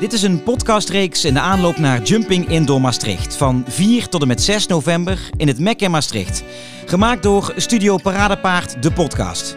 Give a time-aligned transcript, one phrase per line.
[0.00, 4.28] Dit is een podcastreeks in de aanloop naar Jumping Indoor Maastricht van 4 tot en
[4.28, 6.42] met 6 november in het MEC in Maastricht.
[6.86, 9.56] Gemaakt door Studio Paradepaard, de podcast.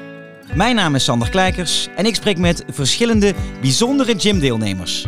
[0.55, 5.05] Mijn naam is Sander Kleikers en ik spreek met verschillende bijzondere gymdeelnemers.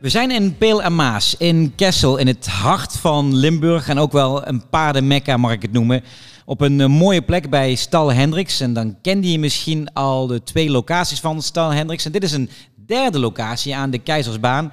[0.00, 4.12] We zijn in Peel en Maas in Kessel in het hart van Limburg en ook
[4.12, 6.02] wel een paardenmekka mag ik het noemen.
[6.44, 8.60] Op een eh, mooie plek bij Stal Hendricks.
[8.60, 12.04] En dan kende je misschien al de twee locaties van Stal Hendricks.
[12.04, 12.50] En dit is een
[12.90, 14.72] derde locatie aan de Keizersbaan.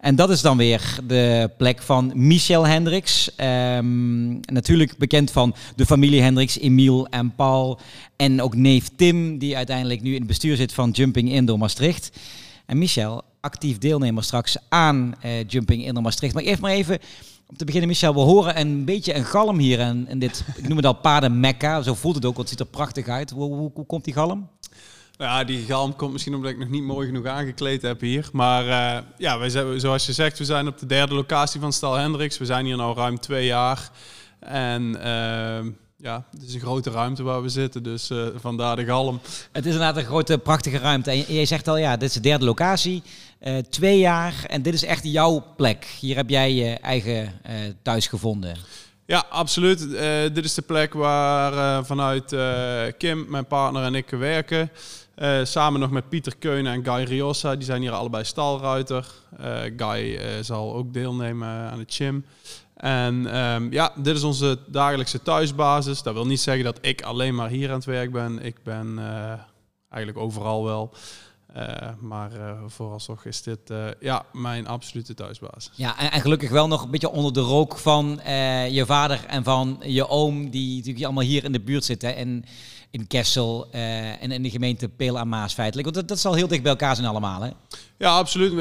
[0.00, 3.34] En dat is dan weer de plek van Michel Hendricks.
[3.36, 7.80] Ehm, natuurlijk bekend van de familie Hendricks, Emiel en Paul.
[8.16, 12.18] En ook neef Tim, die uiteindelijk nu in het bestuur zit van Jumping Indoor Maastricht.
[12.66, 16.34] En Michel, actief deelnemer straks aan uh, Jumping Indoor Maastricht.
[16.34, 16.98] Maar even maar even
[17.46, 20.76] om te beginnen, Michel, we horen een beetje een galm hier en, dit, ik noem
[20.76, 21.82] het al paden Mekka.
[21.82, 23.30] Zo voelt het ook, want het ziet er prachtig uit.
[23.30, 24.48] Hoe, hoe, hoe komt die galm?
[25.18, 28.28] Ja, die galm komt misschien omdat ik nog niet mooi genoeg aangekleed heb hier.
[28.32, 31.72] Maar uh, ja, wij zijn, zoals je zegt, we zijn op de derde locatie van
[31.72, 32.38] Stal Hendricks.
[32.38, 33.90] We zijn hier nu ruim twee jaar.
[34.40, 38.84] En uh, ja, het is een grote ruimte waar we zitten, dus uh, vandaar de
[38.84, 39.20] galm.
[39.52, 41.10] Het is inderdaad een grote, prachtige ruimte.
[41.10, 43.02] En jij zegt al, ja, dit is de derde locatie.
[43.70, 45.86] twee jaar en dit is echt jouw plek.
[46.00, 47.32] Hier heb jij je eigen
[47.82, 48.56] thuis gevonden.
[49.06, 49.80] Ja, absoluut.
[49.80, 50.00] Uh,
[50.32, 54.70] dit is de plek waar uh, vanuit uh, Kim, mijn partner en ik werken.
[55.42, 57.56] Samen nog met Pieter Keunen en Guy Riossa.
[57.56, 59.06] Die zijn hier allebei stalruiter.
[59.76, 62.24] Guy zal ook deelnemen aan het gym.
[62.74, 66.02] En um, ja, dit is onze dagelijkse thuisbasis.
[66.02, 68.44] Dat wil niet zeggen dat ik alleen maar hier aan het werk ben.
[68.44, 68.98] Ik ben
[69.90, 70.94] eigenlijk overal wel.
[71.56, 75.70] Uh, maar uh, vooralsnog is dit uh, ja, mijn absolute thuisbasis.
[75.74, 78.20] Ja, en, en, gelukkig wel nog een beetje onder de rook van
[78.70, 82.16] je vader en van je oom, die natuurlijk allemaal hier in de buurt zitten.
[82.16, 82.44] En
[82.90, 85.84] in Kessel en in de gemeente Peel aan Maas feitelijk.
[85.84, 87.50] Want dat, dat zal heel dicht bij elkaar zijn allemaal, hè?
[87.98, 88.52] Ja, absoluut.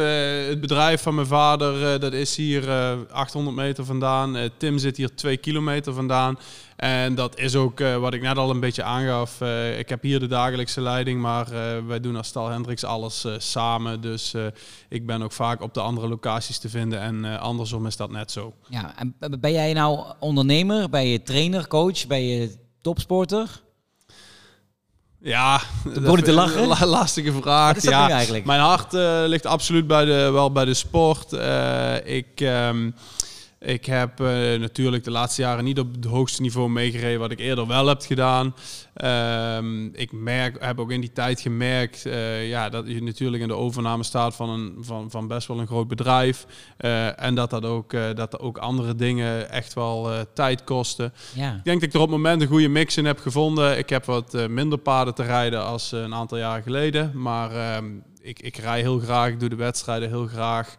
[0.47, 2.69] Het bedrijf van mijn vader, dat is hier
[3.11, 4.49] 800 meter vandaan.
[4.57, 6.39] Tim zit hier 2 kilometer vandaan.
[6.75, 9.41] En dat is ook wat ik net al een beetje aangaf.
[9.77, 11.47] Ik heb hier de dagelijkse leiding, maar
[11.87, 14.01] wij doen als Stal Hendricks alles samen.
[14.01, 14.33] Dus
[14.89, 18.31] ik ben ook vaak op de andere locaties te vinden en andersom is dat net
[18.31, 18.53] zo.
[18.69, 20.89] Ja, en ben jij nou ondernemer?
[20.89, 22.07] Ben je trainer, coach?
[22.07, 23.65] Ben je topsporter?
[25.27, 25.61] Ja,
[25.93, 26.67] dat te lachen.
[26.67, 27.81] La lastige vraag.
[27.81, 28.45] ja, eigenlijk?
[28.45, 28.93] Mijn hart
[29.27, 31.31] ligt absoluut bij de, wel bij de sport.
[32.05, 32.39] ik...
[32.39, 32.95] Um,
[33.59, 34.27] ik heb uh,
[34.59, 38.01] natuurlijk de laatste jaren niet op het hoogste niveau meegereden wat ik eerder wel heb
[38.01, 38.55] gedaan.
[39.57, 43.47] Um, ik merk, heb ook in die tijd gemerkt uh, ja, dat je natuurlijk in
[43.47, 46.45] de overname staat van, een, van, van best wel een groot bedrijf.
[46.79, 51.13] Uh, en dat, dat, ook, dat er ook andere dingen echt wel tijd kosten.
[51.33, 51.53] Ja.
[51.55, 53.77] Ik denk dat ik er op het moment een goede mix in heb gevonden.
[53.77, 57.11] Ik heb wat minder paarden te rijden als een aantal jaar geleden.
[57.13, 60.75] Maar um, ik, ik rij heel graag, ik doe de wedstrijden heel graag.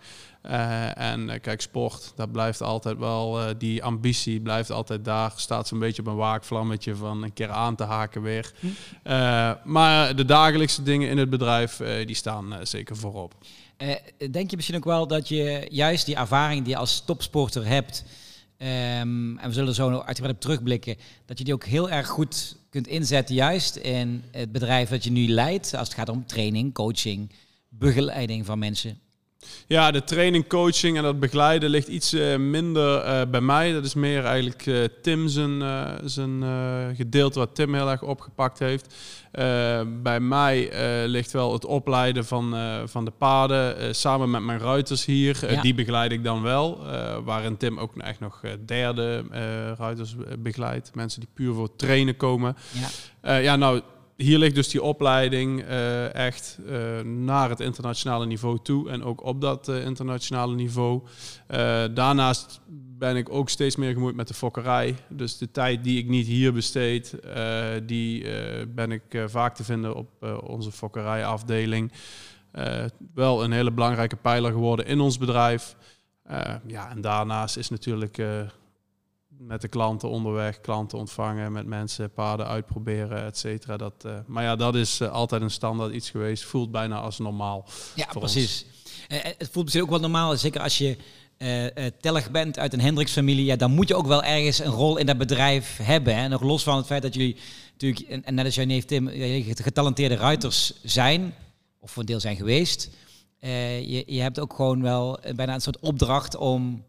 [0.49, 5.33] Uh, en uh, kijk, sport, dat blijft altijd wel, uh, die ambitie blijft altijd daar.
[5.37, 8.53] Staat zo'n beetje op een waakvlammetje van een keer aan te haken weer.
[8.61, 8.69] Hm.
[9.65, 13.35] maar de dagelijkse dingen in het bedrijf, die staan zeker voorop.
[14.31, 18.05] denk je misschien ook wel dat je juist die ervaring die je als topsporter hebt,
[18.59, 22.09] um, en we zullen er zo uitgebreid op terugblikken, dat je die ook heel erg
[22.09, 26.27] goed kunt inzetten juist in het bedrijf dat je nu leidt, als het gaat om
[26.27, 27.31] training, coaching,
[27.69, 28.99] begeleiding van mensen?
[29.67, 33.73] Ja, de training, coaching en dat begeleiden ligt iets uh, minder uh, bij mij.
[33.73, 35.63] Dat is meer eigenlijk uh, Tim zijn,
[36.05, 36.45] zijn
[36.97, 38.95] gedeelte wat Tim heel erg opgepakt heeft.
[40.03, 40.71] bij mij
[41.07, 45.53] ligt wel het opleiden van, van de paarden samen met mijn ruiters hier.
[45.53, 45.63] Ja.
[45.63, 46.81] die begeleid ik dan wel.
[47.25, 49.25] waarin Tim ook echt nog derde
[49.79, 50.95] ruiters begeleidt.
[50.95, 52.57] Mensen die puur voor trainen komen.
[53.23, 53.83] Ja, ja nou
[54.23, 59.25] hier ligt dus die opleiding uh, echt uh, naar het internationale niveau toe en ook
[59.25, 61.03] op dat uh, internationale niveau.
[61.95, 62.61] daarnaast
[62.99, 64.95] ben ik ook steeds meer gemoeid met de fokkerij.
[65.09, 67.15] Dus de tijd die ik niet hier besteed,
[67.87, 68.27] die
[68.69, 71.93] ben ik vaak te vinden op onze fokkerijafdeling.
[73.15, 75.77] wel een hele belangrijke pijler geworden in ons bedrijf.
[76.67, 78.19] ja, en daarnaast is natuurlijk
[79.39, 83.77] met de klanten onderweg, klanten ontvangen, met mensen paden uitproberen, et cetera.
[83.77, 86.45] Dat, uh, maar ja, dat is uh, altijd een standaard iets geweest.
[86.45, 87.67] Voelt bijna als normaal.
[87.95, 88.67] Ja, precies.
[89.09, 90.97] Uh, het voelt misschien ook wel normaal, zeker als je
[92.01, 93.45] tellig bent uit een Hendricks-familie.
[93.45, 96.17] Ja, dan moet je ook wel ergens een rol in dat bedrijf hebben.
[96.17, 96.29] Hè?
[96.29, 97.37] Nog los van het feit dat jullie
[97.73, 99.09] natuurlijk, en, en net als jij neef Tim,
[99.55, 101.35] getalenteerde ruiters zijn,
[101.81, 102.91] of voor een deel zijn geweest.
[103.41, 106.85] je, je hebt ook gewoon wel bijna een soort opdracht om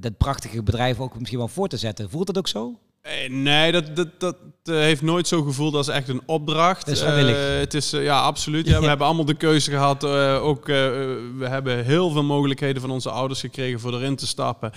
[0.00, 2.10] dat prachtige bedrijf ook misschien wel voor te zetten.
[2.10, 2.78] Voelt dat ook zo?
[3.02, 6.88] Eh, Nee, dat, dat, dat eh, heeft nooit zo gevoeld als echt een opdracht.
[6.88, 7.00] Is.
[7.00, 8.66] Eh, het is, eh, ja, absoluut.
[8.66, 10.04] Ja, we hebben allemaal de keuze gehad.
[10.04, 14.72] eh, ook, we hebben heel veel mogelijkheden van onze ouders gekregen voor erin te stappen.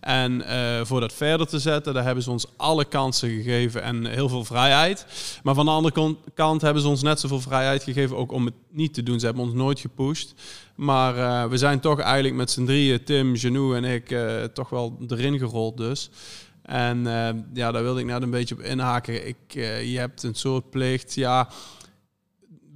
[0.00, 0.44] En
[0.86, 4.44] voor dat verder te zetten, daar hebben ze ons alle kansen gegeven en heel veel
[4.44, 5.06] vrijheid.
[5.42, 8.54] Maar van de andere kant hebben ze ons net zoveel vrijheid gegeven ook om het
[8.70, 9.18] niet te doen.
[9.20, 10.34] Ze hebben ons nooit gepusht.
[10.74, 14.16] Maar we zijn toch eigenlijk met z'n drieën, Tim, Genou en ik,
[14.54, 16.10] toch wel erin gerold dus.
[16.62, 19.26] En eh, ja, daar wilde ik net een beetje op inhaken.
[19.28, 21.48] Ik, eh, je hebt een soort plicht, ja.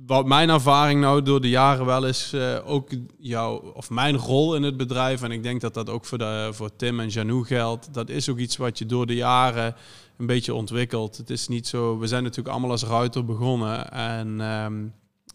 [0.07, 4.55] Wat mijn ervaring nou door de jaren wel is, eh, ook jouw, of mijn rol
[4.55, 7.95] in het bedrijf, en ik denk dat dat ook voor, voor Tim en Janou geldt,
[7.95, 9.75] dat is ook iets wat je door de jaren
[10.17, 11.17] een beetje ontwikkelt.
[11.17, 14.85] Het is niet zo, we zijn natuurlijk allemaal als ruiter begonnen en ehm,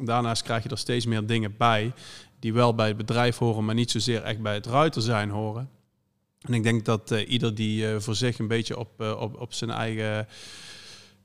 [0.06, 1.94] daarnaast krijg je er steeds meer dingen bij
[2.40, 5.70] die wel bij het bedrijf horen, maar niet zozeer echt bij het ruiter zijn horen.
[6.40, 9.42] En ik denk dat eh, ieder die eh, voor zich een beetje op, eh, op,
[9.42, 10.28] op zijn eigen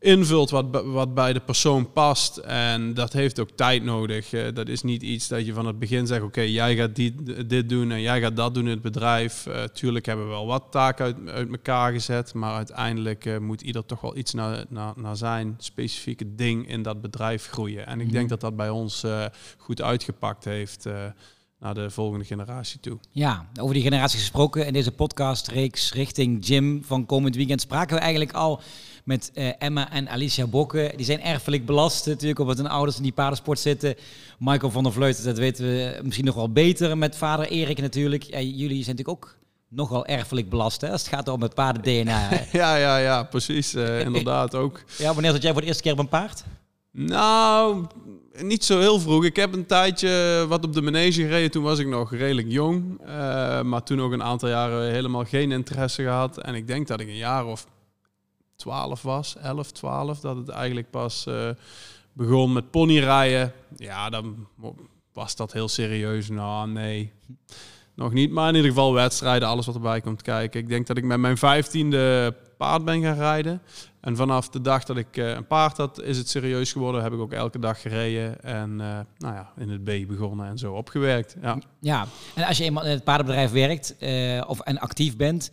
[0.04, 2.36] invult wat, wat bij de persoon past.
[2.36, 4.30] En dat heeft ook tijd nodig.
[4.54, 7.68] Dat is niet iets dat je van het begin zegt, oké, jij gaat die, dit
[7.68, 9.46] doen en jij gaat dat doen in het bedrijf.
[9.46, 13.86] Eh, tuurlijk hebben we wel wat taken uit, uit elkaar gezet, maar uiteindelijk moet ieder
[13.86, 17.86] toch wel iets naar, naar, naar zijn specifieke ding in dat bedrijf groeien.
[17.86, 19.04] En ik denk dat dat bij ons
[19.56, 20.86] goed uitgepakt heeft
[21.64, 22.98] naar de volgende generatie toe.
[23.10, 24.66] Ja, over die generatie gesproken.
[24.66, 28.60] In deze podcastreeks richting Jim van komend weekend spraken we eigenlijk al
[29.04, 30.92] met eh, Emma en Alicia Bokke.
[30.96, 33.94] Die zijn erfelijk belast natuurlijk, omdat hun ouders in die paardensport zitten.
[34.38, 38.22] Michael van der Vleuten, dat weten we misschien nog wel beter met vader Erik natuurlijk.
[38.22, 39.36] Ja, jullie zijn natuurlijk ook
[39.68, 42.28] nogal erfelijk belast hè, als het gaat om het paarden-DNA.
[42.52, 43.74] Ja, ja, ja, precies.
[43.74, 44.84] eh, inderdaad ook.
[44.98, 46.44] ja, wanneer zat jij voor de eerste keer op een paard?
[46.90, 47.84] Nou,
[48.42, 49.24] niet zo heel vroeg.
[49.24, 51.50] Ik heb een tijdje wat op de manege gereden.
[51.50, 53.00] Toen was ik nog redelijk jong.
[53.00, 56.38] Eh, maar toen ook een aantal jaren helemaal geen interesse gehad.
[56.38, 57.66] En ik denk dat ik een jaar of
[58.56, 61.50] 12 was, 11, 12, dat het eigenlijk pas eh,
[62.12, 63.52] begon met ponyrijden.
[63.76, 64.46] Ja, dan
[65.12, 66.28] was dat heel serieus.
[66.28, 67.12] Nou, nee.
[67.94, 70.60] Nog niet, maar in ieder geval wedstrijden, alles wat erbij komt kijken.
[70.60, 73.62] Ik denk dat ik met mijn vijftiende paard ben gaan rijden.
[74.00, 77.02] En vanaf de dag dat ik eh, een paard had, is het serieus geworden.
[77.02, 78.42] Heb ik ook elke dag gereden.
[78.42, 81.36] En eh, nou ja, in het B begonnen en zo opgewerkt.
[81.42, 81.58] Ja.
[81.80, 85.50] Ja, en als je eenmaal in het paardenbedrijf werkt eh, of en actief bent,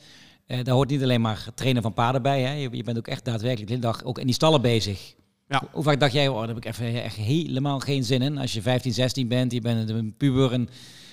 [0.47, 2.41] daar hoort niet alleen maar trainen van paarden bij.
[2.41, 2.53] Hè?
[2.53, 5.13] Je, je bent ook echt daadwerkelijk de hele dag ook in die stallen bezig.
[5.47, 5.63] Ja.
[5.71, 8.37] Hoe vaak dacht jij, oh, daar heb ik even echt helemaal geen zin in.
[8.37, 10.69] Als je 15, 16 bent, je bent een puber en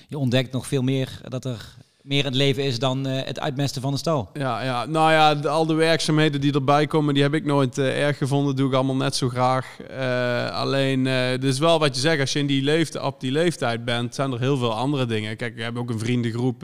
[0.09, 3.41] je ontdekt nog veel meer dat er meer in het leven is dan eh, het
[3.41, 4.31] uitmesten van de stal.
[4.33, 7.79] Ja, ja, nou ja, de- al de werkzaamheden die erbij komen, die heb ik nooit
[7.79, 8.57] eh, erg gevonden.
[8.57, 9.67] Doe ik allemaal net zo graag.
[9.81, 13.33] Eh, alleen, het is wel wat je zegt, als je in die leeftijd, op die
[13.33, 15.37] leeftijd bent, zijn er heel veel andere dingen.
[15.37, 16.61] Kijk, we hebben ook een vriendengroep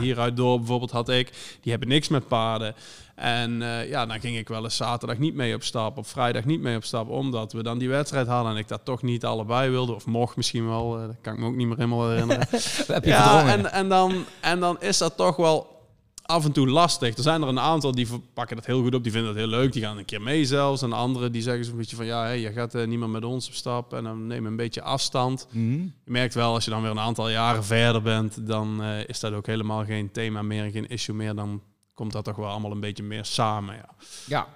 [0.00, 1.30] hieruit door, bijvoorbeeld had ik.
[1.60, 2.74] Die hebben niks met paarden.
[3.20, 6.44] En eh, ja, dan ging ik wel eens zaterdag niet mee op stap, op vrijdag
[6.44, 9.24] niet mee op stap, omdat we dan die wedstrijd hadden en ik dat toch niet
[9.24, 9.94] allebei wilde.
[9.94, 12.46] Of mocht misschien wel, eh, dat kan ik me ook niet meer helemaal herinneren.
[12.86, 15.78] Heb je Ja, en, en, dan, en dan is dat toch wel
[16.22, 17.16] af en toe lastig.
[17.16, 19.50] Er zijn er een aantal die pakken dat heel goed op, die vinden dat heel
[19.50, 20.82] leuk, die gaan een keer mee zelfs.
[20.82, 23.24] En anderen die zeggen zo'n beetje van, ja, hey, je gaat eh, niet meer met
[23.24, 25.46] ons op stap en dan neem een beetje afstand.
[25.50, 25.72] Mhm.
[26.04, 29.32] Je merkt wel, als je dan weer een aantal jaren verder bent, dan is dat
[29.32, 31.34] ook helemaal geen thema meer, en geen issue meer.
[31.34, 31.62] Dan
[32.00, 33.88] komt dat toch wel allemaal een beetje meer samen, ja.
[34.26, 34.46] Ja.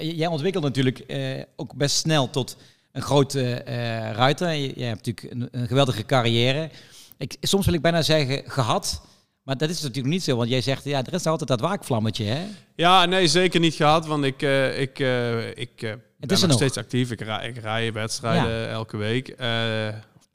[0.00, 2.56] Jij ontwikkelt natuurlijk eh, ook best snel tot
[2.92, 4.50] een grote eh ruiter.
[4.52, 6.70] Je, je hebt natuurlijk een, een geweldige carrière.
[7.18, 9.02] Ik, soms wil ik bijna zeggen gehad.
[9.42, 12.24] Maar dat is natuurlijk niet zo, want jij zegt, ja, er is altijd dat waakvlammetje,
[12.24, 12.46] hè?
[12.76, 16.52] Ja, nee, zeker niet gehad, want ik, eh, ik, ik ben nog nog.
[16.52, 17.10] steeds actief.
[17.10, 19.28] Ik, rij, ik rij wedstrijden elke week,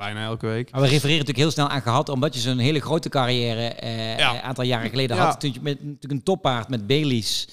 [0.01, 0.72] bijna elke week.
[0.72, 4.17] Maar we refereren natuurlijk heel snel aan gehad, omdat je zo'n hele grote carrière eh,
[4.17, 4.34] Ja.
[4.34, 5.25] een aantal jaren geleden Ja.
[5.25, 5.39] had.
[5.39, 7.48] Toen je met natuurlijk een toppaard met Baileys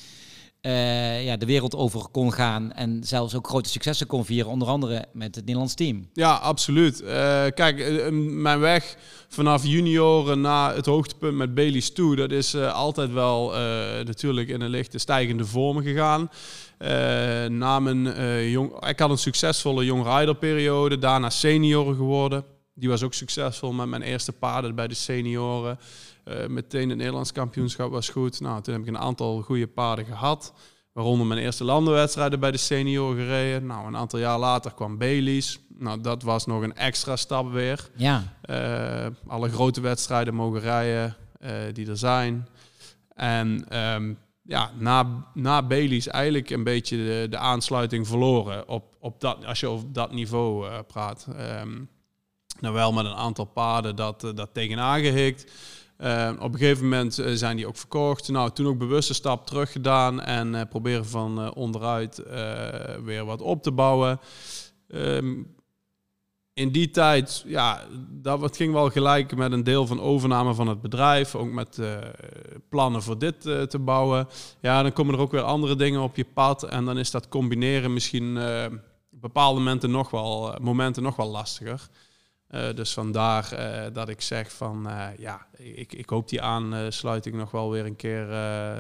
[0.68, 4.68] eh, ja, de wereld over kon gaan en zelfs ook grote successen kon vieren, onder
[4.68, 6.08] andere met het Nederlands team.
[6.12, 7.00] Ja, absoluut.
[7.00, 8.96] Eh, kijk, eh, mijn weg
[9.28, 13.52] vanaf junioren naar het hoogtepunt met Baileys toe, dat is altijd wel
[14.04, 16.30] natuurlijk in een lichte stijgende vorm gegaan.
[17.58, 22.44] Na mijn, jong, ik had een succesvolle jong rider periode, daarna senior geworden.
[22.74, 25.78] Die was ook succesvol met mijn eerste paarden bij de senioren.
[26.28, 28.40] Eh, meteen het Nederlands kampioenschap was goed.
[28.40, 30.52] Nou, toen heb ik een aantal goede paarden gehad.
[30.92, 33.66] Waaronder mijn eerste landenwedstrijden bij de senioren gereden.
[33.66, 35.58] Nou, een aantal jaar later kwam Baileys.
[35.68, 37.88] Nou, dat was nog een extra stap weer.
[37.96, 42.48] Ja, Eh, alle grote wedstrijden mogen rijden eh, die er zijn.
[43.14, 48.68] En ehm, ja, na, na Baileys eigenlijk een beetje de, de aansluiting verloren.
[48.68, 51.26] Op, op dat, als je over dat niveau praat.
[51.36, 51.76] Ehm
[52.60, 55.52] nou wel met een aantal paden dat, dat tegenaan gehikt.
[55.98, 58.28] Uh, op een gegeven moment uh, zijn die ook verkocht.
[58.28, 62.22] Nou, toen ook bewuste stap terug gedaan en uh, proberen van onderuit
[63.04, 64.20] weer wat op te bouwen.
[64.88, 65.56] Um,
[66.52, 70.80] in die tijd, ja, dat ging wel gelijk met een deel van overname van het
[70.80, 71.34] bedrijf.
[71.34, 71.80] Ook met
[72.68, 74.28] plannen voor dit te bouwen.
[74.60, 76.62] Ja, dan komen er ook weer andere dingen op je pad.
[76.62, 78.38] En dan is dat combineren misschien
[79.10, 81.88] bepaalde momenten nog wel, momenten nog wel lastiger.
[82.50, 87.36] Uh, dus vandaar uh, dat ik zeg van uh, ja, ik, ik hoop die aansluiting
[87.36, 88.26] nog wel weer een keer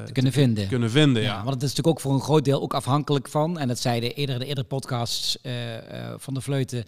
[0.04, 0.68] te kunnen vinden.
[0.68, 1.28] Kunnen vinden ja.
[1.28, 1.36] ja.
[1.36, 4.14] Want het is natuurlijk ook voor een groot deel ook afhankelijk van, en dat zeiden
[4.14, 5.38] eerder de eerdere podcasts
[6.16, 6.84] van de Vleuten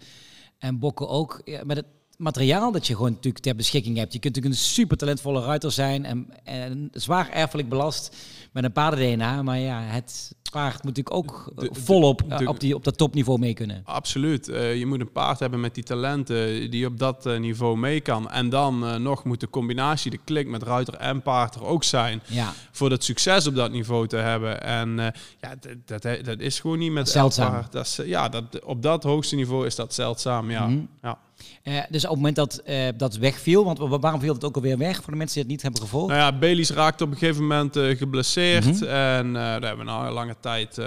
[0.57, 1.85] en Bokken ook, met het
[2.21, 4.13] materiaal dat je gewoon natuurlijk ter beschikking hebt.
[4.13, 8.15] Je kunt natuurlijk een super talentvolle ruiter zijn en, en zwaar erfelijk belast
[8.51, 9.41] met een paarden-DNA.
[9.41, 13.39] Maar ja, het paard moet natuurlijk ook de, volop de, op, die, op dat topniveau
[13.39, 13.81] mee kunnen.
[13.85, 14.49] Absoluut.
[14.49, 18.01] Uh, je moet een paard hebben met die talenten die op dat uh, niveau mee
[18.01, 18.29] kan.
[18.29, 21.83] En dan uh, nog moet de combinatie, de klik met ruiter en paard er ook
[21.83, 22.21] zijn.
[22.25, 22.53] Ja.
[22.71, 24.63] Voor dat succes op dat niveau te hebben.
[24.63, 24.95] En
[25.39, 27.51] ja, dat, dat, dat, is gewoon niet met zeldzaam.
[27.51, 27.71] Paard.
[27.71, 30.51] Dat is, ja, dat, op dat hoogste niveau is dat zeldzaam.
[30.51, 30.67] Ja.
[30.67, 30.87] Mm -hmm.
[31.01, 31.17] ja.
[31.63, 34.77] Uh, dus op het moment dat uh, dat wegviel, want waarom viel het ook alweer
[34.77, 36.07] weg voor de mensen die het niet hebben gevolgd?
[36.07, 38.65] Nou ja, Baileys raakte op een gegeven moment uh, geblesseerd.
[38.65, 38.87] Mm -hmm.
[38.87, 40.81] En daar hebben we nou een lange tijd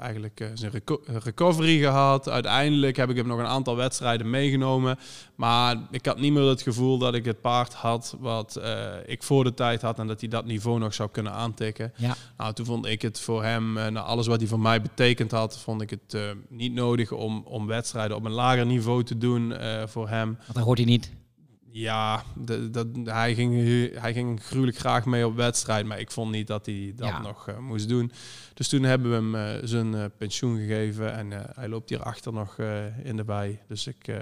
[0.00, 2.28] eigenlijk zijn reco recovery gehad.
[2.28, 4.98] Uiteindelijk heb ik hem nog een aantal wedstrijden meegenomen.
[5.34, 8.60] Maar ik had niet meer het gevoel dat ik het paard had wat
[9.06, 9.98] ik voor de tijd had.
[9.98, 11.92] En dat hij dat niveau nog zou kunnen aantikken.
[11.96, 12.16] Ja.
[12.36, 15.58] Nou, toen vond ik het voor hem, na alles wat hij voor mij betekend had,
[15.58, 16.16] vond ik het
[16.48, 19.54] niet nodig om, om wedstrijden op een lager niveau te doen
[19.88, 20.36] voor hem.
[20.38, 21.12] Want dan hoort hij niet.
[21.76, 23.54] Ja, de, dat, hij, ging,
[24.00, 27.48] hij ging gruwelijk graag mee op wedstrijd, maar ik vond niet dat hij dat nog
[27.48, 28.12] uh, moest doen.
[28.54, 32.32] Dus toen hebben we hem uh, zijn uh, pensioen gegeven en hij loopt hier achter
[32.32, 32.58] nog
[33.02, 33.62] in de bij.
[33.68, 34.12] Dus ik,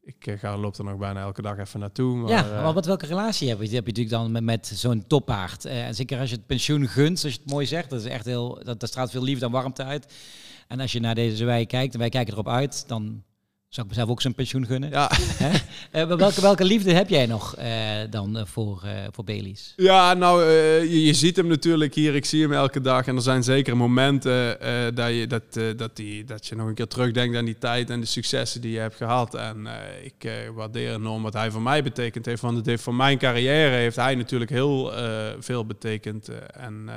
[0.00, 2.16] ik ga, loop er nog bijna elke dag even naartoe.
[2.16, 3.66] Maar, ja, maar wat, welke relatie heb je?
[3.66, 5.64] Die heb je natuurlijk dan met, met zo'n toppaard.
[5.64, 8.24] en zeker als je het pensioen gunt, zoals je het mooi zegt, dat is echt
[8.24, 10.12] heel, dat, dat straalt veel liefde en warmte uit.
[10.68, 13.22] En als je naar deze wij kijkt, en wij kijken erop uit, dan
[13.70, 14.90] zou ik mezelf ook zijn pensioen gunnen.
[14.90, 15.10] Ja.
[15.92, 17.64] uh, welke, welke liefde heb jij nog uh,
[18.10, 19.72] dan uh, voor, voor Baileys?
[19.76, 22.14] Ja, nou, je, je, ziet hem natuurlijk hier.
[22.14, 23.06] Ik zie hem elke dag.
[23.06, 24.58] En er zijn zeker momenten
[24.94, 28.00] dat, je, dat, dat, die, dat je nog een keer terugdenkt aan die tijd en
[28.00, 29.34] de successen die je hebt gehad.
[29.34, 29.66] En
[30.02, 32.42] ik waardeer enorm wat hij voor mij betekend heeft.
[32.42, 34.92] Want het heeft voor mijn carrière heeft hij natuurlijk heel
[35.38, 36.28] veel betekend.
[36.52, 36.88] en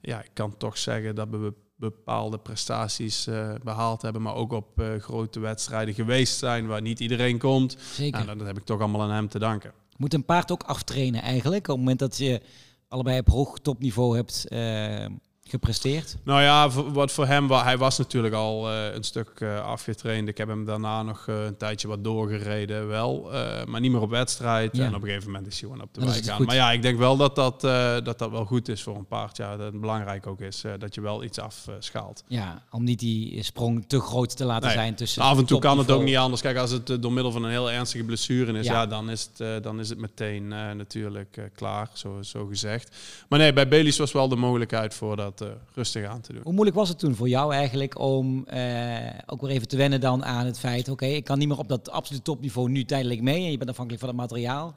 [0.00, 4.80] ja, ik kan toch zeggen dat we bepaalde prestaties uh, behaald hebben, maar ook op
[4.80, 7.76] uh, grote wedstrijden geweest zijn waar niet iedereen komt.
[7.92, 8.24] Zeker.
[8.24, 9.72] Nou, dat heb ik toch allemaal aan hem te danken.
[9.96, 12.40] Moet een paard ook aftrainen eigenlijk, op het moment dat je
[12.88, 15.06] allebei op hoog topniveau hebt uh,
[15.50, 16.16] gepresteerd?
[16.24, 20.28] Nou ja, wat voor hem, hij was natuurlijk al uh, een stuk uh, afgetraind.
[20.28, 23.30] Ik heb hem daarna nog uh, een tijdje wat doorgereden, wel.
[23.66, 24.76] maar niet meer op wedstrijd.
[24.76, 24.84] Ja.
[24.84, 26.42] En op een gegeven moment is hij gewoon op de wijk gaan.
[26.42, 27.60] Maar ja, ik denk wel dat dat,
[28.04, 29.36] dat dat wel goed is voor een paard.
[29.36, 32.24] Ja, dat het belangrijk ook is dat je wel iets afschaalt.
[32.26, 34.76] ja, om niet die sprong te groot te laten nee.
[34.76, 35.22] zijn tussen.
[35.22, 36.42] Af en toe kan het ook niet anders.
[36.42, 39.30] Kijk, als het door middel van een heel ernstige blessure is, ja, ja dan, is
[39.34, 42.96] het, dan is het meteen natuurlijk klaar, zo, zo gezegd.
[43.28, 46.42] Maar nee, bij Baileys was wel de mogelijkheid voor dat uh, rustig aan te doen.
[46.42, 50.00] Hoe moeilijk was het toen voor jou eigenlijk om uh, ook weer even te wennen
[50.00, 53.20] dan aan het feit, oké, ik kan niet meer op dat absolute topniveau nu tijdelijk
[53.20, 54.74] mee en je bent afhankelijk van het materiaal.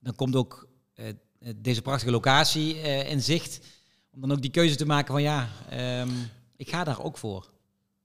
[0.00, 1.06] Dan komt ook uh,
[1.56, 3.60] deze prachtige locatie in zicht,
[4.10, 5.48] om dan ook die keuze te maken van ja,
[6.00, 6.10] um,
[6.56, 7.52] ik ga daar ook voor.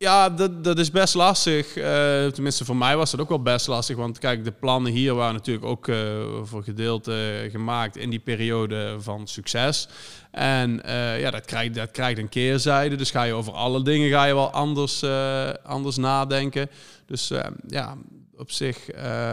[0.04, 1.76] Ja, dat, dat is best lastig.
[1.76, 1.84] Uh,
[2.28, 3.96] tenminste, voor mij was dat ook wel best lastig.
[3.96, 5.98] Want kijk, de plannen hier waren natuurlijk ook uh,
[6.44, 9.88] voor gedeelte gemaakt in die periode van succes.
[10.32, 12.96] En uh, ja, dat krijgt, dat krijgt een keerzijde.
[12.96, 15.04] Dus ga je over alle dingen ga je wel anders,
[15.64, 16.70] anders nadenken.
[17.06, 17.32] Dus
[17.68, 17.98] ja,
[18.38, 18.78] op zich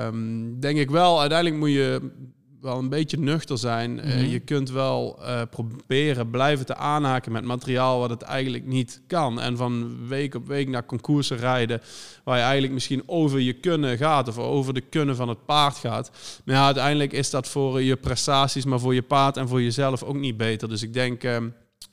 [0.04, 2.10] um, denk ik wel, uiteindelijk moet je
[2.60, 3.90] wel een beetje nuchter zijn.
[3.90, 4.08] Mm -hmm.
[4.08, 9.00] uh, je kunt wel uh, proberen blijven te aanhaken met materiaal wat het eigenlijk niet
[9.06, 9.40] kan.
[9.40, 11.80] En van week op week naar concoursen rijden,
[12.24, 15.76] waar je eigenlijk misschien over je kunnen gaat of over de kunnen van het paard
[15.76, 16.10] gaat.
[16.44, 20.02] Maar ja, uiteindelijk is dat voor je prestaties, maar voor je paard en voor jezelf
[20.02, 20.68] ook niet beter.
[20.68, 21.36] Dus ik denk, uh,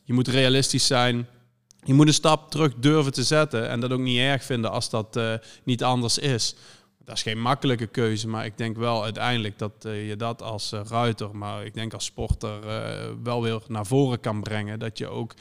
[0.04, 1.28] je moet realistisch zijn.
[1.86, 4.90] Je moet een stap terug durven te zetten en dat ook niet erg vinden als
[4.90, 5.20] dat
[5.64, 6.56] niet anders is.
[7.06, 10.74] Dat is geen makkelijke keuze, maar ik denk wel uiteindelijk dat uh, je dat als
[10.74, 14.80] uh, ruiter, maar ik denk als sporter uh, wel weer naar voren kan brengen.
[14.80, 15.34] Dat je ook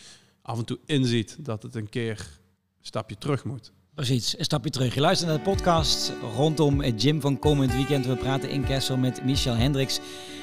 [0.42, 3.72] af en toe inziet dat het een keer een stapje terug moet.
[3.94, 4.94] Precies, een stapje terug.
[4.94, 8.06] Je luistert naar de podcast rondom het gym van komend weekend.
[8.06, 10.00] We praten in Kessel met Michel Hendricks.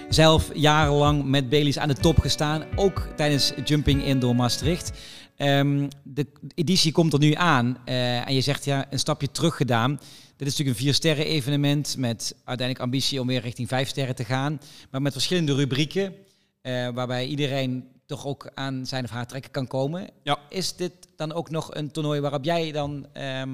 [0.10, 4.92] Zelf jarenlang met Baileys aan de top gestaan, ook tijdens Jumping Indoor Maastricht.
[5.40, 9.56] Ehm, de editie komt er nu aan eh, en je zegt ja, een stapje terug
[9.56, 9.92] gedaan.
[10.36, 14.16] Dit is natuurlijk een vier sterren evenement met uiteindelijk ambitie om weer richting vijf sterren
[14.16, 14.62] te gaan.
[14.92, 16.16] Maar met verschillende rubrieken,
[16.62, 20.10] uh, waarbij iedereen toch ook aan zijn of haar trekken kan komen.
[20.24, 20.40] Ja.
[20.50, 23.50] Is dit dan ook nog een toernooi waarop jij dan ehm,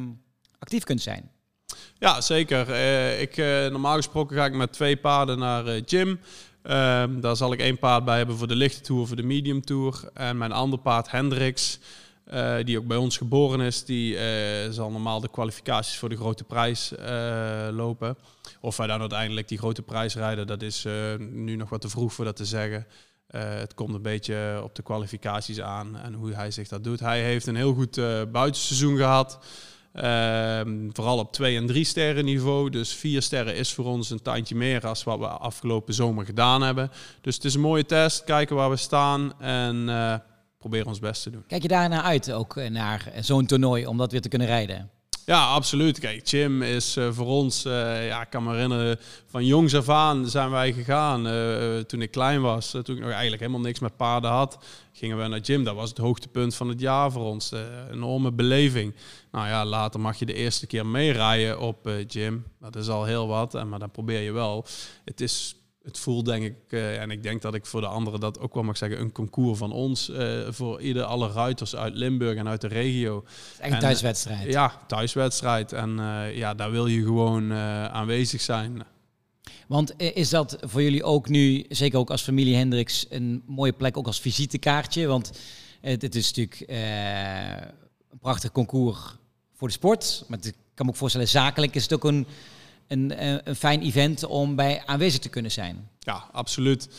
[0.60, 1.32] actief kunt zijn?
[2.00, 2.70] Ja, zeker.
[2.70, 3.38] Uh, ik,
[3.72, 6.20] normaal gesproken ga ik met twee paarden naar gym.
[6.72, 9.62] Um, daar zal ik één paard bij hebben voor de lichte tour, voor de medium
[9.62, 10.10] tour.
[10.13, 11.79] En mijn andere paard, Hendrix,
[12.34, 14.22] uh, die ook bij ons geboren is, die uh,
[14.69, 18.17] zal normaal de kwalificaties voor de grote prijs uh, lopen.
[18.60, 20.88] Of wij dan uiteindelijk die grote prijs rijden, dat is
[21.19, 22.86] nu nog wat te vroeg voor dat te zeggen.
[23.27, 27.00] het komt een beetje op de kwalificaties aan en hoe hij zich dat doet.
[27.00, 27.95] Hij heeft een heel goed
[28.31, 29.39] buitenseizoen gehad.
[29.96, 32.70] Ehm, vooral op 2 en 3 sterren niveau.
[32.70, 36.62] Dus 4 sterren is voor ons een tandje meer als wat we afgelopen zomer gedaan
[36.62, 36.92] hebben.
[37.22, 38.24] Dus het is een mooie test.
[38.24, 40.16] Kijken waar we staan en uh,
[40.58, 41.44] proberen ons best te doen.
[41.48, 44.90] Kijk je daarna uit ook eh, naar zo'n toernooi om dat weer te kunnen rijden?
[45.25, 46.00] Ja, absoluut.
[46.00, 49.89] Kijk, Jim is uh, voor ons, uh, ja, ik kan me herinneren, van jongs af
[49.89, 51.27] aan zijn wij gegaan.
[51.27, 54.58] Uh, toen ik klein was, toen ik nog eigenlijk helemaal niks met paarden had,
[54.94, 55.63] gingen we naar Jim.
[55.63, 57.51] Dat was het hoogtepunt van het jaar voor ons.
[57.51, 58.96] een enorme beleving.
[59.32, 62.46] Nou ja, later mag je de eerste keer meerijden op Jim.
[62.60, 64.65] Dat is al heel wat, maar dan probeer je wel.
[65.05, 65.55] Het is
[65.86, 68.54] het voelt denk ik, uh, en ik denk dat ik voor de anderen dat ook
[68.54, 70.10] wel mag zeggen, een concours van ons.
[70.10, 73.24] Uh, voor ieder, alle ruiters uit Limburg en uit de regio.
[73.60, 74.51] echt een thuiswedstrijd.
[74.51, 75.74] ja, thuiswedstrijd.
[75.74, 78.84] En uh, ja, daar wil je gewoon aanwezig zijn.
[79.68, 83.98] Want is dat voor jullie ook nu, zeker ook als familie Hendricks, een mooie plek
[83.98, 85.08] ook als visitekaartje?
[85.08, 85.32] Want
[85.82, 86.63] het is natuurlijk
[88.12, 89.00] een prachtig concours
[89.54, 90.24] voor de sport.
[90.27, 92.27] Maar ik kan me ook voorstellen, zakelijk is het ook een
[92.88, 95.89] een, eh, een fijn event om bij aanwezig te kunnen zijn.
[96.00, 96.89] Ja, absoluut.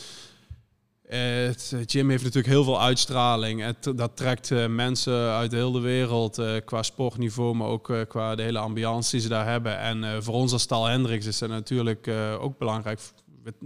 [1.07, 3.61] Het gym heeft natuurlijk heel veel uitstraling.
[3.61, 8.35] Het, dat trekt uh, mensen uit heel de wereld uh, qua sportniveau, maar ook qua
[8.35, 9.79] de hele ambiance die ze daar hebben.
[9.79, 12.07] En voor ons als Stal Hendricks is het natuurlijk
[12.39, 12.99] ook belangrijk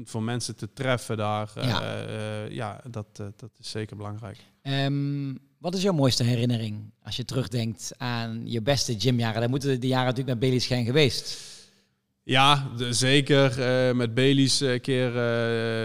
[0.04, 1.52] voor mensen te treffen daar.
[1.56, 2.06] Ja,
[2.50, 4.38] ja dat, dat is zeker belangrijk.
[4.64, 9.40] Um, wat is jouw mooiste herinnering als je terugdenkt aan je beste gymjaren?
[9.40, 11.38] Daar moeten de jaren natuurlijk naar Bailey's zijn geweest.
[12.24, 13.60] Ja, zeker.
[13.60, 15.16] Uh, met Baileys een uh, keer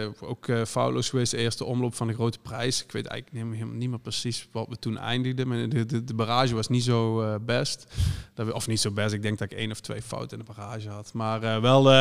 [0.02, 1.32] uh, ook uh, foutloos geweest.
[1.32, 2.82] Eerste omloop van de grote prijs.
[2.82, 5.48] Ik weet eigenlijk niet, niet meer precies wat we toen eindigden.
[5.48, 7.94] Maar de, de, de barrage was niet zo best.
[8.34, 9.14] Dat we, of niet zo best.
[9.14, 11.12] Ik denk dat ik één of twee fouten in de barrage had.
[11.12, 11.92] Maar wel,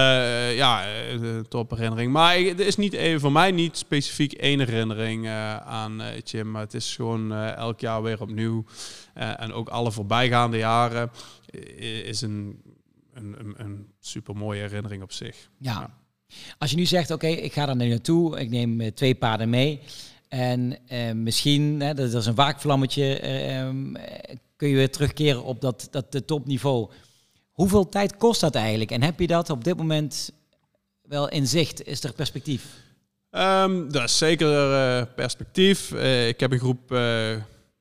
[0.51, 0.85] ja,
[1.47, 2.11] top herinnering.
[2.11, 5.27] Maar er is niet even, voor mij niet specifiek één herinnering
[5.65, 6.51] aan Jim.
[6.51, 8.65] Maar het is gewoon elk jaar weer opnieuw.
[9.13, 11.11] en ook alle voorbijgaande jaren
[12.03, 12.59] is een
[13.15, 15.49] een, een, een super mooie herinnering op zich.
[15.57, 15.97] Ja.
[16.57, 19.49] Als je nu zegt, oké, ik ga er nu naartoe, ik neem uh, twee paarden
[19.49, 19.79] mee.
[20.27, 23.69] En uh, misschien, hè, dat is een waakvlammetje, uh,
[24.55, 26.89] kun je weer terugkeren op dat, dat de topniveau.
[27.51, 28.91] Hoeveel tijd kost dat eigenlijk?
[28.91, 30.31] En heb je dat op dit moment
[31.01, 31.85] wel in zicht?
[31.85, 32.83] Is er perspectief?
[33.31, 35.91] Um, dat is zeker perspectief.
[36.27, 36.87] ik heb een groep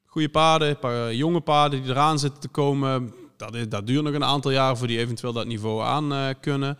[0.04, 3.14] goede paarden, een paar jonge paarden die eraan zitten te komen
[3.50, 6.28] dat, is, dat duurt nog een aantal jaar voor die eventueel dat niveau aan uh,
[6.40, 6.78] kunnen.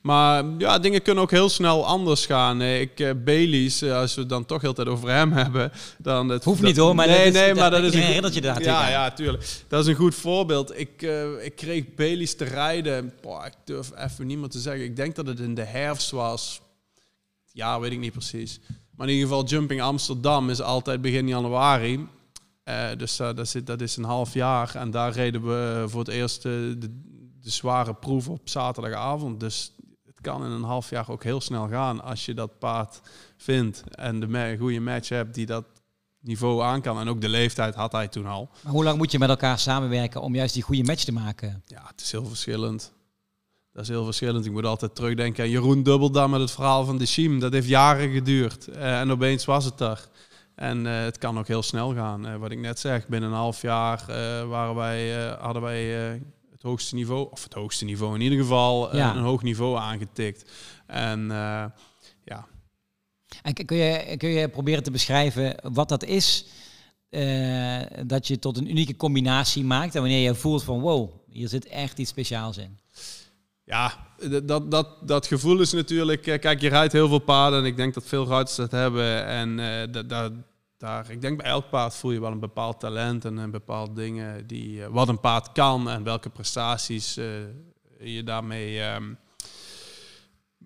[0.00, 2.62] Maar ja, dingen kunnen ook heel snel anders gaan.
[2.62, 6.28] Ik, uh, Baileys, uh, als we het dan toch heel tijd over hem hebben, dan...
[6.28, 7.94] Het, Hoeft niet hoor, maar nee, dat is, nee, maar dat is...
[7.94, 9.64] herinnert je daar Ja, ja, tuurlijk.
[9.68, 10.78] Dat is een goed voorbeeld.
[10.78, 14.84] Ik, uh, ik kreeg Baileys te rijden, boah, ik durf even niet meer te zeggen.
[14.84, 16.60] Ik denk dat het in de herfst was.
[17.52, 18.60] Ja, weet ik niet precies.
[18.96, 22.06] Maar in ieder geval, Jumping Amsterdam is altijd begin januari.
[22.64, 24.74] Uh, dus uh, dat, zit, dat is een half jaar.
[24.74, 29.40] En daar reden we voor het eerst de, de, zware proef op zaterdagavond.
[29.40, 33.00] Dus het kan in een half jaar ook heel snel gaan als je dat paard
[33.36, 33.82] vindt.
[33.90, 35.64] En de goede match hebt die dat
[36.20, 37.00] niveau aan kan.
[37.00, 38.50] En ook de leeftijd had hij toen al.
[38.62, 41.62] Maar hoe lang moet je met elkaar samenwerken om juist die goede match te maken?
[41.66, 42.92] Ja, het is heel verschillend.
[43.72, 44.46] Dat is heel verschillend.
[44.46, 47.40] Ik moet altijd terugdenken aan Jeroen Dubbeldam met het verhaal van de Schiem.
[47.40, 48.68] Dat heeft jaren geduurd.
[48.68, 50.08] Uh, en opeens was het daar.
[50.62, 52.26] En uh, het kan ook heel snel gaan.
[52.26, 55.84] Uh, wat ik net zeg, binnen een half jaar uh, waren wij, hadden wij
[56.50, 59.16] het hoogste niveau, of het hoogste niveau in ieder geval, ja.
[59.16, 60.50] een hoog niveau aangetikt.
[60.86, 61.26] En
[62.24, 62.46] ja.
[63.42, 66.46] En kun je, kun je proberen te beschrijven wat dat is?
[68.06, 71.66] dat je tot een unieke combinatie maakt en wanneer je voelt van wow, hier zit
[71.66, 72.78] echt iets speciaals in.
[73.64, 74.06] Ja,
[74.42, 76.22] dat, dat, dat gevoel is natuurlijk...
[76.22, 79.26] Kijk, je rijdt heel veel paarden en ik denk dat veel ruiters dat hebben.
[79.26, 80.32] En uh, dat,
[80.82, 83.96] daar, ik denk bij elk paard voel je wel een bepaald talent en een bepaald
[83.96, 87.26] dingen die, uh, wat een paard kan en welke prestaties uh,
[88.00, 89.18] je daarmee um,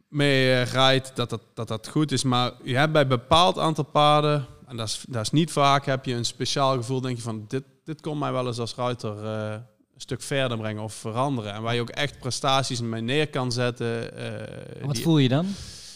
[0.08, 2.22] mee rijdt, dat dat, dat dat goed is.
[2.22, 5.86] Maar je hebt bij een bepaald aantal paarden, en dat is, dat is niet vaak,
[5.86, 8.74] heb je een speciaal gevoel, denk je van, dit, dit kon mij wel eens als
[8.74, 9.52] ruiter uh,
[9.94, 11.52] een stuk verder brengen of veranderen.
[11.52, 14.10] En waar je ook echt prestaties mee neer kan zetten.
[14.82, 15.46] wat die, voel je dan?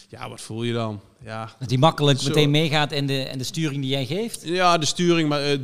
[0.07, 1.01] Ja, wat voel je dan?
[1.23, 4.43] Ja, dat die makkelijk meteen meegaat in de, in de sturing die jij geeft?
[4.43, 5.59] Ja, de sturing, maar uh,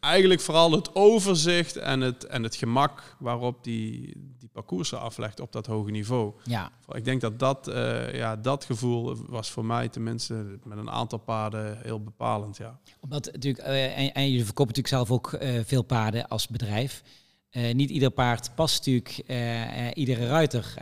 [0.00, 5.52] eigenlijk vooral het overzicht en het, en het gemak waarop die, die parcoursen aflegt op
[5.52, 6.32] dat hoge niveau.
[6.44, 6.70] Ja.
[6.92, 11.18] Ik denk dat dat, uh, ja, dat gevoel was voor mij tenminste met een aantal
[11.18, 12.56] paarden heel bepalend.
[12.56, 12.78] Ja.
[13.00, 17.02] Omdat natuurlijk, uh, en, en je verkoopt natuurlijk zelf ook veel paarden als bedrijf.
[17.72, 19.16] niet ieder paard past natuurlijk
[19.96, 20.74] iedere ruiter.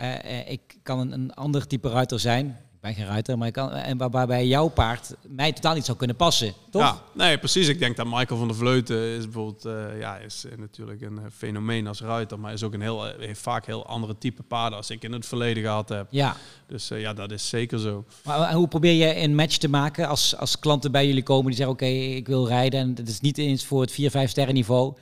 [0.47, 3.97] ik kan een, een ander type ruiter zijn, ben geen ruiter, maar ik kan, en
[3.99, 6.83] waar, waarbij jouw paard mij totaal niet zou kunnen passen, toch?
[6.83, 7.69] Ja, nee, precies.
[7.69, 11.25] Ik denk dat Michael van der Vleuten is bijvoorbeeld, uh, ja, is natuurlijk een eh,
[11.37, 14.79] fenomeen als ruiter, maar is ook een heel, eh, heeft vaak heel andere type paarden
[14.79, 16.07] als ik in het verleden gehad heb.
[16.11, 16.37] Ja.
[16.67, 18.05] Dus uh, ja, dat is zeker zo.
[18.25, 21.57] Maar hoe probeer je een match te maken als, als klanten bij jullie komen die
[21.57, 24.55] zeggen, oké, ik wil rijden en het is niet eens voor het 4, 5 sterren
[24.55, 24.95] niveau.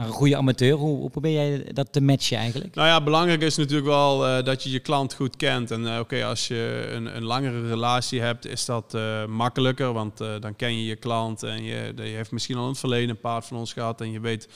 [0.00, 2.74] Een goede amateur, hoe, hoe, probeer jij dat te matchen eigenlijk?
[2.74, 5.70] Nou ja, belangrijk is natuurlijk wel uh, dat je je klant goed kent.
[5.70, 9.92] En uh, oké, als je een, een, langere relatie hebt, is dat uh, makkelijker.
[9.92, 13.10] Want dan ken je je klant en je, je heeft misschien al in het verleden
[13.10, 14.00] een paard van ons gehad.
[14.00, 14.48] En je weet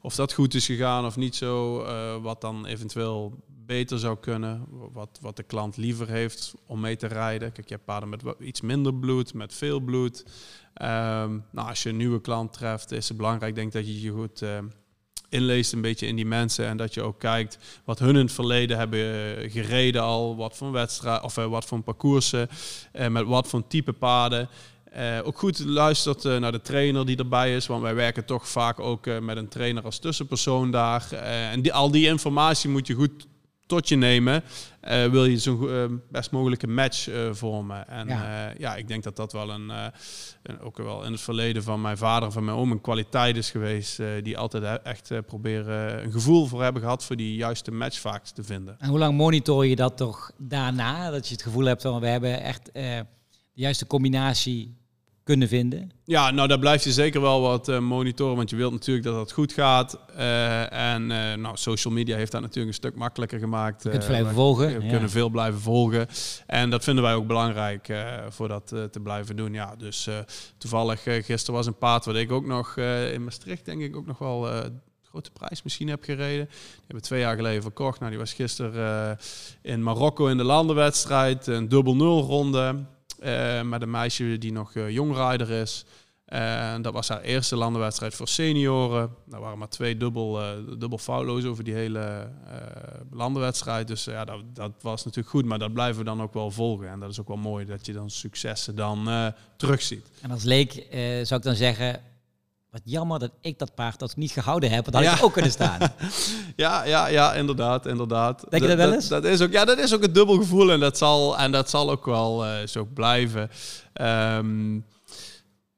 [0.00, 1.84] of dat goed is gegaan of niet zo.
[2.22, 3.32] wat dan eventueel
[3.66, 4.66] beter zou kunnen.
[4.92, 7.52] Wat, wat de klant liever heeft om mee te rijden.
[7.52, 10.24] Kijk, je hebt paarden met iets minder bloed, met veel bloed.
[10.82, 14.10] Um, nou, als je een nieuwe klant treft, is het belangrijk denk dat je je
[14.10, 14.42] goed
[15.32, 18.32] inleest een beetje in die mensen en dat je ook kijkt wat hun in het
[18.32, 22.48] verleden hebben eh, gereden al, wat voor wedstrijd of uh, wat voor parcoursen,
[22.92, 24.48] uh, met wat voor type paden.
[25.24, 29.20] Ook goed luistert naar de trainer die erbij is, want wij werken toch vaak ook
[29.20, 31.12] met een trainer als tussenpersoon daar.
[31.12, 33.26] en die, al die informatie moet je goed
[33.72, 34.42] tot je nemen,
[34.82, 37.88] uh, wil je zo'n uh, best mogelijke match uh, vormen.
[37.88, 38.52] En ja.
[38.58, 38.76] ja.
[38.76, 39.70] ik denk dat dat wel een,
[40.42, 43.36] een, ook wel in het verleden van mijn vader en van mijn oom een kwaliteit
[43.36, 47.98] is geweest, die altijd echt proberen een gevoel voor hebben gehad voor die juiste match
[47.98, 48.76] vaak te vinden.
[48.78, 52.06] En hoe lang monitor je dat toch daarna, dat je het gevoel hebt van we
[52.06, 53.06] hebben echt de
[53.52, 54.76] juiste combinatie
[55.24, 55.90] kunnen vinden?
[56.04, 59.16] Ja, nou daar blijf je zeker wel wat uh, monitoren, want je wilt natuurlijk dat
[59.16, 59.98] het goed gaat.
[60.16, 63.82] Uh, en uh, nou, social media heeft dat natuurlijk een stuk makkelijker gemaakt.
[63.82, 64.80] Je kunt blijven volgen.
[64.80, 66.06] We kunnen veel blijven volgen.
[66.46, 67.92] En dat vinden wij ook belangrijk
[68.28, 69.52] voor dat te blijven doen.
[69.52, 70.08] Ja, dus
[70.58, 72.76] toevallig gisteren was een paard wat ik ook nog
[73.12, 74.48] in Maastricht, denk ik, ook nog wel
[75.02, 76.46] grote prijs misschien heb gereden.
[76.46, 77.98] Die hebben we twee jaar geleden verkocht.
[77.98, 79.18] Nou, die was gisteren
[79.62, 81.46] in Marokko in de landenwedstrijd.
[81.46, 82.84] Een dubbel nul ronde.
[83.24, 85.84] Uh, met een meisje die nog uh, jongrijder is.
[86.24, 89.10] En dat was haar eerste landenwedstrijd voor senioren.
[89.26, 92.30] Daar waren maar twee dubbel, uh, dubbel foutloos over die hele
[93.10, 93.88] landenwedstrijd.
[93.88, 95.44] Dus ja, dat, dat, was natuurlijk goed.
[95.44, 96.88] Maar dat blijven we dan ook wel volgen.
[96.88, 100.10] En dat is ook wel mooi dat je dan successen dan terugziet.
[100.20, 100.72] En als leek
[101.22, 102.00] zou ik dan zeggen,
[102.72, 104.84] wat jammer dat ik dat paard dat niet gehouden heb.
[104.84, 105.78] Want dat had ik ook kunnen staan.
[106.56, 108.44] ja, ja, ja, inderdaad, inderdaad.
[108.48, 109.08] Denk je dat wel eens?
[109.08, 111.70] Dat, is ook, ja, dat is ook het dubbel gevoel en dat zal, en dat
[111.70, 113.50] zal ook wel uh, zo blijven.
[114.00, 114.84] Um,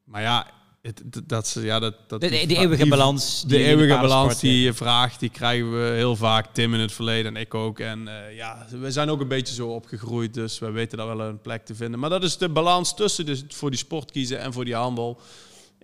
[0.03, 0.47] maar ja,
[0.81, 3.43] het, dat, ja, dat, dat, de, de eeuwige balans.
[3.47, 6.53] De eeuwige balans die je vraagt, die krijgen we heel vaak.
[6.53, 7.79] Tim in het verleden en ik ook.
[7.79, 11.27] En uh, ja, we zijn ook een beetje zo opgegroeid, dus we weten daar wel
[11.27, 11.99] een plek te vinden.
[11.99, 15.19] Maar dat is de balans tussen dus voor die sport kiezen en voor die handel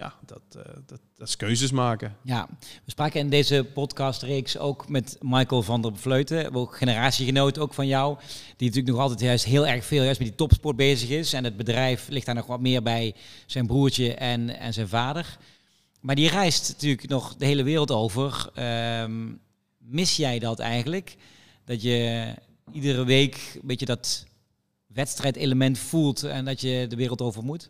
[0.01, 2.15] ja, dat, uh, dat, dat is keuzes maken.
[2.23, 7.73] Ja, we spraken in deze podcastreeks ook met Michael van der Vleuten, ook generatiegenoot ook
[7.73, 8.17] van jou,
[8.57, 11.33] die natuurlijk nog altijd juist heel erg veel juist met die topsport bezig is.
[11.33, 15.37] En het bedrijf ligt daar nog wat meer bij zijn broertje en, en zijn vader.
[15.99, 18.49] Maar die reist natuurlijk nog de hele wereld over.
[19.03, 19.39] Um,
[19.77, 21.15] mis jij dat eigenlijk?
[21.65, 22.33] Dat je
[22.71, 24.25] iedere week een beetje dat
[24.87, 27.69] wedstrijdelement voelt en dat je de wereld over moet?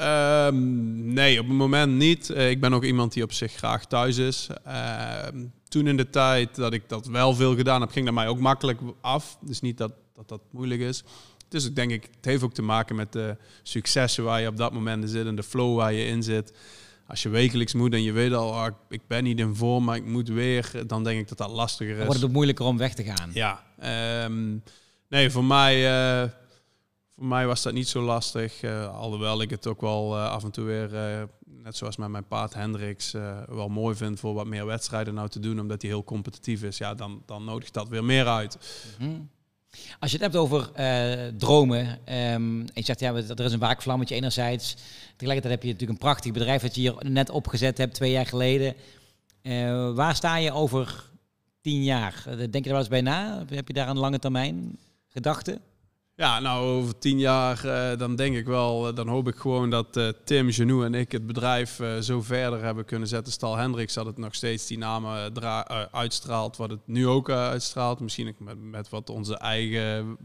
[0.00, 2.30] Um, nee, op het moment niet.
[2.30, 4.48] Uh, ik ben ook iemand die op zich graag thuis is.
[4.66, 5.26] Uh,
[5.68, 8.38] toen in de tijd dat ik dat wel veel gedaan heb, ging dat mij ook
[8.38, 9.38] makkelijk af.
[9.40, 11.04] Dus niet dat dat, dat moeilijk is.
[11.48, 14.56] Dus ik denk, ik, het heeft ook te maken met de successen waar je op
[14.56, 16.52] dat moment in zit en de flow waar je in zit.
[17.06, 19.96] Als je wekelijks moet en je weet al, oh, ik ben niet in vorm, maar
[19.96, 21.96] ik moet weer, dan denk ik dat dat lastiger is.
[21.96, 23.30] Dan wordt het moeilijker om weg te gaan.
[23.32, 23.62] Ja.
[24.24, 24.62] Um,
[25.08, 25.76] nee, voor mij...
[26.22, 26.30] Uh,
[27.20, 28.62] voor mij was dat niet zo lastig.
[28.62, 32.08] Uh, alhoewel ik het ook wel uh, af en toe weer, uh, net zoals met
[32.08, 33.12] mijn paard Hendricks,
[33.48, 36.78] wel mooi vind voor wat meer wedstrijden nou te doen, omdat hij heel competitief is.
[36.78, 38.58] Ja, dan, dan nodigt dat weer meer uit.
[38.98, 39.30] -hmm.
[39.98, 40.70] Als je het hebt over
[41.36, 44.76] dromen, um, en je zegt ja, er is een waakvlammetje enerzijds.
[45.16, 48.26] Tegelijkertijd heb je natuurlijk een prachtig bedrijf dat je hier net opgezet hebt twee jaar
[48.26, 48.74] geleden.
[49.94, 51.10] waar sta je over
[51.60, 52.24] tien jaar?
[52.36, 53.44] Denk je er wel eens bij na?
[53.48, 54.78] Heb je daar een lange termijn
[55.08, 55.60] gedachten?
[56.20, 59.70] Ja, nou, over tien jaar uh, dan denk ik wel, uh, dan hoop ik gewoon
[59.70, 63.32] dat uh, Tim, Genoe en ik het bedrijf zo verder hebben kunnen zetten.
[63.32, 65.32] Stal Hendricks dat het nog steeds die namen
[65.92, 68.00] uitstraalt, wat het nu ook uitstraalt.
[68.00, 70.16] Misschien met, met wat onze eigen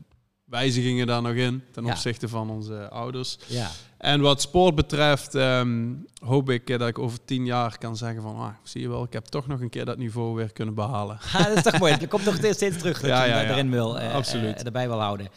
[0.45, 3.37] wijzigingen daar nog in ten opzichte van onze ouders.
[3.47, 3.69] Ja.
[3.97, 8.35] En wat sport betreft um, hoop ik dat ik over tien jaar kan zeggen van,
[8.35, 11.19] ah, zie je wel, ik heb toch nog een keer dat niveau weer kunnen behalen.
[11.33, 11.95] Ja, dat is toch mooi.
[11.99, 14.63] Je komt nog steeds terug dat ja, je ja, erin wil, Absoluut.
[14.63, 15.27] erbij wil houden.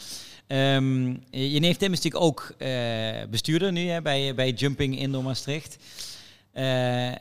[0.49, 5.23] Um, je neef Tim is natuurlijk ook uh, bestuurder nu hè, bij, bij Jumping Indoor
[5.23, 5.79] Maastricht.
[6.55, 7.13] Uh,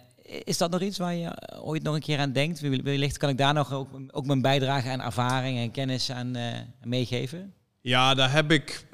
[0.44, 2.60] is dat nog iets waar je ooit nog een keer aan denkt?
[2.60, 3.74] Wellicht kan ik daar nog
[4.12, 6.36] ook, mijn bijdrage aan ervaring en kennis aan
[6.84, 7.54] meegeven?
[7.82, 8.86] Ja, daar heb ik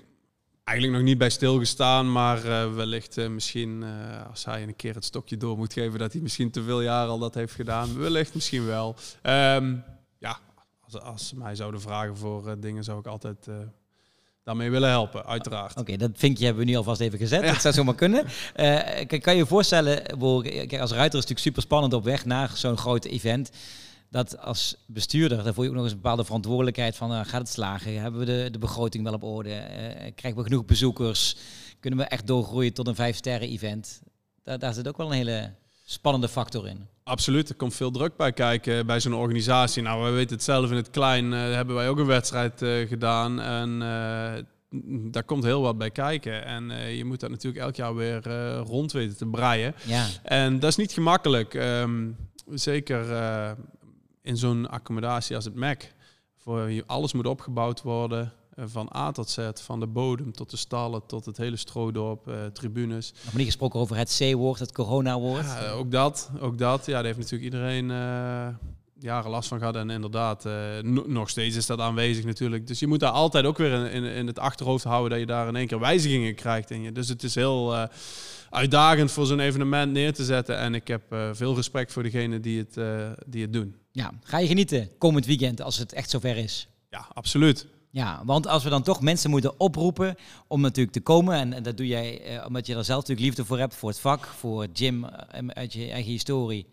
[0.63, 2.11] eigenlijk nog niet bij stilgestaan.
[2.11, 3.83] Maar wellicht misschien
[4.29, 5.99] als hij een keer het stokje door moet geven...
[5.99, 7.97] dat hij misschien te veel jaar al dat heeft gedaan.
[7.97, 8.95] Wellicht misschien wel.
[9.23, 9.83] Um,
[10.17, 10.39] ja,
[10.79, 13.47] als, als ze mij zouden vragen voor dingen zou ik altijd
[14.43, 15.77] daarmee willen helpen, uiteraard.
[15.77, 17.43] Oké, dat vinkje hebben we nu alvast even gezet.
[17.43, 18.25] Dat zou zomaar kunnen.
[18.55, 20.03] Uh, kan je je voorstellen,
[20.41, 23.51] kijk, als ruiter is het natuurlijk super spannend op weg naar zo'n groot event.
[24.09, 27.41] Dat als bestuurder, daar voel je ook nog eens een bepaalde verantwoordelijkheid van, uh, gaat
[27.41, 28.01] het slagen?
[28.01, 29.49] Hebben we de, de begroting wel op orde?
[29.49, 31.35] Uh, krijgen we genoeg bezoekers?
[31.79, 34.01] Kunnen we echt doorgroeien tot een vijf sterren event?
[34.43, 36.87] Daar, daar zit ook wel een hele spannende factor in.
[37.03, 39.83] Absoluut, er komt veel druk bij kijken bij zo'n organisatie.
[39.83, 42.87] Nou, we weten het zelf in het klein, uh, hebben wij ook een wedstrijd uh,
[42.87, 43.41] gedaan.
[43.41, 46.45] En uh, daar komt heel wat bij kijken.
[46.45, 48.23] En je moet dat natuurlijk elk jaar weer
[48.57, 49.75] rond weten te breien.
[49.85, 50.05] Ja.
[50.23, 51.53] En dat is niet gemakkelijk.
[51.53, 52.17] Um,
[52.49, 53.05] zeker
[54.21, 55.93] in zo'n accommodatie als het MEC.
[56.37, 58.33] Voor alles moet opgebouwd worden.
[58.55, 62.27] Eh, van A tot Z, van de bodem tot de stallen, tot het hele stroodorp,
[62.27, 63.13] uh, tribunes.
[63.25, 65.45] Nog niet gesproken over het C-woord, het corona-woord.
[65.45, 66.85] Ja, ook dat, ook dat.
[66.85, 68.47] Ja, daar heeft natuurlijk iedereen uh,
[68.99, 69.75] jaren last van gehad.
[69.75, 70.53] En inderdaad, uh,
[71.05, 72.67] nog steeds is dat aanwezig natuurlijk.
[72.67, 75.25] Dus je moet daar altijd ook weer in, in, in, het achterhoofd houden dat je
[75.25, 76.91] daar in één keer wijzigingen krijgt in je.
[76.91, 77.87] Dus het is heel
[78.49, 80.57] uitdagend voor zo'n evenement neer te zetten.
[80.57, 82.73] En ik heb veel respect voor degenen die het,
[83.27, 83.75] die het doen.
[83.91, 86.67] Ja, ga je genieten komend weekend als het echt zover is?
[86.89, 87.65] Ja, absoluut.
[87.93, 90.15] Ja, want als we dan toch mensen moeten oproepen
[90.47, 93.45] om natuurlijk te komen, en, dat doe jij eh, omdat je er zelf natuurlijk liefde
[93.45, 95.09] voor hebt, voor het vak, voor Jim uh,
[95.47, 96.67] uit je eigen historie,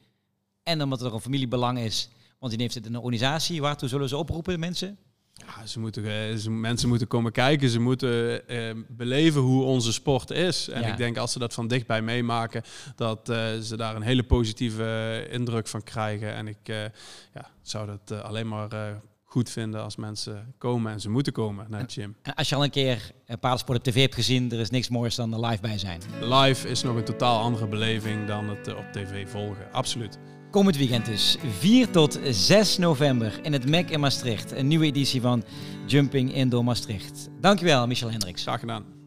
[0.62, 4.09] en omdat er een familiebelang is, want die heeft het in een organisatie, waartoe zullen
[4.09, 4.98] ze oproepen, mensen?
[5.33, 8.42] Ja, ze moeten, uh, ze, mensen moeten komen kijken, ze moeten
[8.88, 10.68] beleven hoe onze sport is.
[10.68, 12.62] En ik denk als ze dat van dichtbij meemaken,
[12.96, 13.20] dat
[13.62, 16.35] ze daar een hele positieve indruk van krijgen.
[16.35, 16.66] En ik
[17.35, 21.80] ja, zou dat alleen maar goed vinden als mensen komen en ze moeten komen naar
[21.80, 22.16] het gym.
[22.34, 25.14] Als je al een keer een paardensport op tv hebt gezien, er is niks moois
[25.14, 26.00] dan er live bij zijn.
[26.20, 30.18] Live is nog een totaal andere beleving dan het eh, op tv volgen, absoluut.
[30.50, 34.52] Komend weekend dus, 4 tot 6 november in het MEC in Maastricht.
[34.52, 35.44] Een nieuwe editie van
[35.86, 37.28] Jumping Indoor Maastricht.
[37.40, 38.42] Dankjewel, Michel Hendricks.
[38.42, 38.99] Graag gedaan.